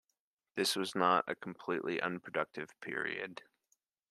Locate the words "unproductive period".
2.01-3.43